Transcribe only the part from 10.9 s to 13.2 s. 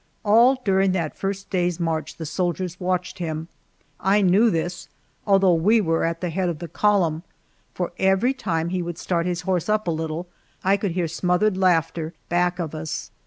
hear smothered laughter back of us.